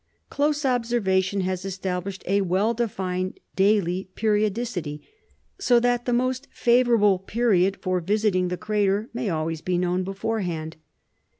[0.31, 5.07] Close observation has established a well defined daily periodicity:
[5.59, 10.75] so that the most favorable period for visiting the crater may always be known beforehand.